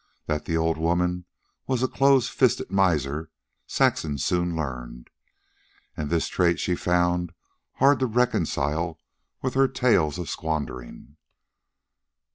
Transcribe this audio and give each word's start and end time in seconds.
That 0.25 0.45
the 0.45 0.57
old 0.57 0.79
woman 0.79 1.25
was 1.67 1.83
a 1.83 1.87
close 1.87 2.27
fisted 2.27 2.71
miser, 2.71 3.29
Saxon 3.67 4.17
soon 4.17 4.55
learned. 4.55 5.11
And 5.95 6.09
this 6.09 6.27
trait 6.27 6.59
she 6.59 6.73
found 6.73 7.33
hard 7.73 7.99
to 7.99 8.07
reconcile 8.07 8.97
with 9.43 9.53
her 9.53 9.67
tales 9.67 10.17
of 10.17 10.27
squandering. 10.27 11.17